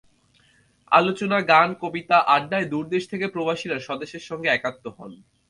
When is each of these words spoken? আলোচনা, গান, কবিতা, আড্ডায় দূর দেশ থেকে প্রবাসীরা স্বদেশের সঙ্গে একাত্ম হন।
আলোচনা, 0.91 1.37
গান, 1.41 1.69
কবিতা, 1.81 2.17
আড্ডায় 2.27 2.67
দূর 2.69 2.85
দেশ 2.87 3.03
থেকে 3.07 3.25
প্রবাসীরা 3.27 3.77
স্বদেশের 3.79 4.23
সঙ্গে 4.29 4.47
একাত্ম 4.49 4.85
হন। 4.97 5.11